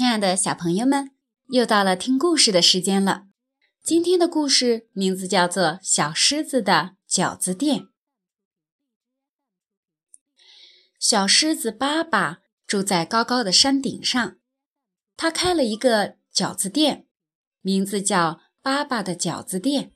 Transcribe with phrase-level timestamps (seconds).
[0.00, 1.10] 亲爱的小朋友们，
[1.48, 3.26] 又到了听故事的时间了。
[3.82, 7.80] 今天的故事名字叫做《小狮子的饺子店》。
[10.98, 14.38] 小狮子爸爸住在高高的山顶上，
[15.18, 17.06] 他开了一个饺子店，
[17.60, 19.92] 名字叫“爸爸的饺子店”。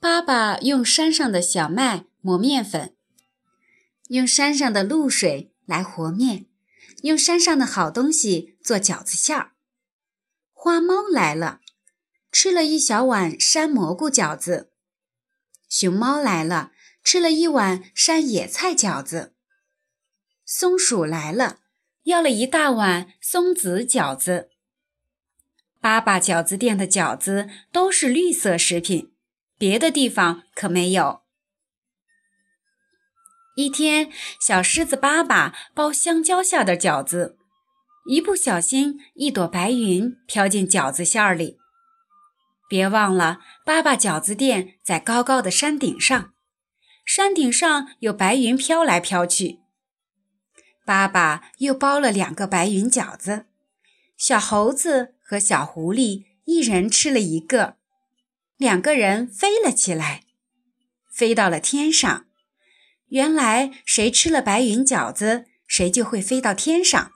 [0.00, 2.94] 爸爸用山上的小麦磨面粉，
[4.06, 6.46] 用山上的露水来和面。
[7.02, 9.52] 用山上的好东西做饺子馅儿。
[10.52, 11.60] 花猫来了，
[12.30, 14.72] 吃了一小碗山蘑菇饺子。
[15.68, 19.34] 熊猫来了，吃了一碗山野菜饺子。
[20.44, 21.60] 松鼠来了，
[22.04, 24.50] 要了一大碗松子饺子。
[25.80, 29.12] 爸爸饺子店的饺子都是绿色食品，
[29.58, 31.21] 别的地方可没有。
[33.54, 37.36] 一天，小狮子巴巴包香蕉馅的饺子，
[38.06, 41.58] 一不小心，一朵白云飘进饺子馅儿里。
[42.66, 46.32] 别忘了，巴巴饺子店在高高的山顶上，
[47.04, 49.58] 山顶上有白云飘来飘去。
[50.86, 53.44] 爸爸又包了两个白云饺子，
[54.16, 57.76] 小猴子和小狐狸一人吃了一个，
[58.56, 60.22] 两个人飞了起来，
[61.10, 62.24] 飞到了天上。
[63.12, 67.12] 原来谁吃了白云饺子，谁就会飞到天上。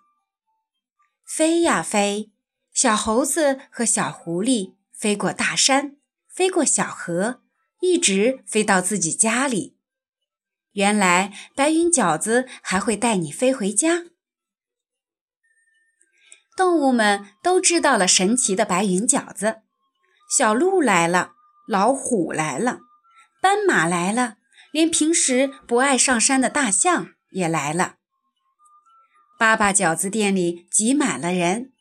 [1.24, 2.32] 飞呀飞，
[2.70, 5.96] 小猴子和小狐狸飞过大山，
[6.28, 7.40] 飞过小河，
[7.80, 9.78] 一直飞到自己家里。
[10.72, 14.04] 原来白云饺子还会带你飞回家。
[16.54, 19.62] 动物们都知道了神奇的白云饺子。
[20.36, 21.32] 小鹿来了，
[21.66, 22.80] 老虎来了，
[23.40, 24.36] 斑马来了。
[24.72, 27.96] 连平时不爱上山的大象也来了。
[29.38, 31.72] 爸爸饺子店里挤满了人，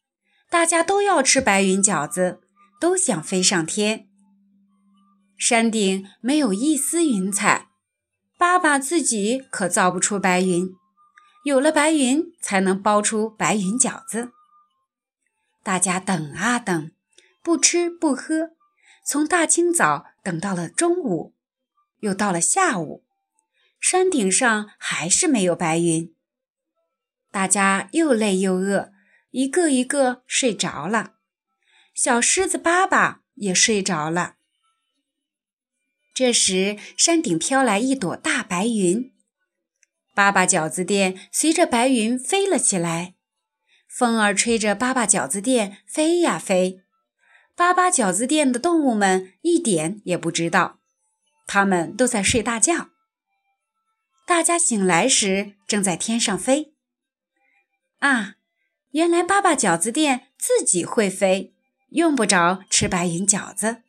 [0.50, 2.42] 大家都要吃白云饺子，
[2.80, 4.08] 都想飞上天。
[5.38, 7.68] 山顶没有一丝云彩，
[8.38, 10.70] 爸爸自己可造不出白云。
[11.44, 14.32] 有了白云，才能包出白云饺子。
[15.64, 16.92] 大家等啊等，
[17.44, 18.52] 不吃不喝，
[19.06, 21.36] 从大清早等到了中午。
[22.06, 23.04] 又到了下午，
[23.80, 26.14] 山顶上还是没有白云。
[27.32, 28.94] 大家又累又饿，
[29.32, 31.16] 一个一个睡着了。
[31.96, 34.36] 小狮子巴巴也睡着了。
[36.14, 39.12] 这时，山顶飘来一朵大白云，
[40.14, 43.16] 巴巴饺子店随着白云飞了起来。
[43.88, 46.84] 风儿吹着巴巴饺子店飞呀飞，
[47.56, 50.82] 巴巴饺子店的动物们一点也不知道。
[51.48, 52.90] 他们都在睡大觉。
[54.26, 56.74] 大家醒来时，正在天上飞。
[58.00, 58.36] 啊，
[58.92, 61.54] 原来爸爸饺子店自己会飞，
[61.90, 63.84] 用不着吃白云饺子，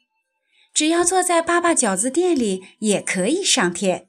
[0.75, 4.09] 只要坐在爸爸饺子店里也可以上天。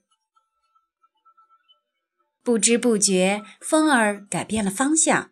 [2.44, 5.32] 不知不觉，风儿改变了方向，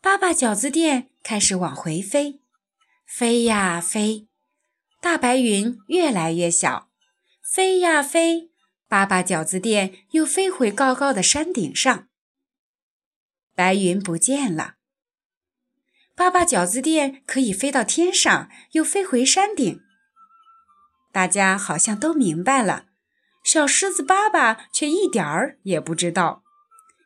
[0.00, 2.40] 爸爸饺子店开始往回飞，
[3.06, 4.28] 飞呀飞，
[5.00, 6.87] 大白云越来越小。
[7.50, 8.50] 飞呀飞，
[8.88, 12.06] 爸爸饺子店又飞回高高的山顶上。
[13.54, 14.74] 白云不见了，
[16.14, 19.80] 爸爸饺子店可以飞到天上，又飞回山顶。
[21.10, 22.88] 大家好像都明白了，
[23.42, 26.42] 小狮子爸爸却一点儿也不知道，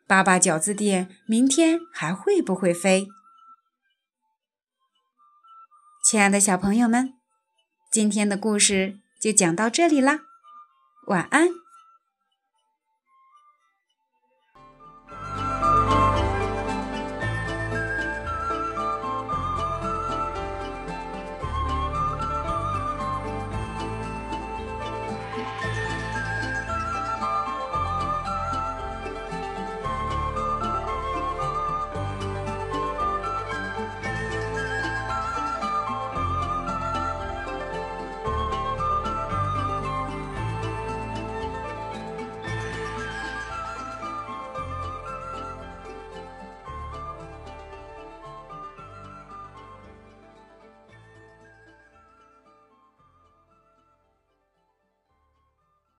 [0.05, 3.07] 爸爸饺子店明天还会不会飞？
[6.03, 7.13] 亲爱的小朋友们，
[7.89, 10.25] 今天的故事就讲到这里啦。
[11.05, 11.62] 晚安。